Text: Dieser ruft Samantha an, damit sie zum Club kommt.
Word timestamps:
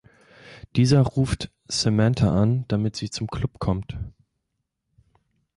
Dieser 0.75 1.01
ruft 1.03 1.51
Samantha 1.67 2.33
an, 2.35 2.65
damit 2.69 2.95
sie 2.95 3.11
zum 3.11 3.27
Club 3.27 3.59
kommt. 3.59 3.99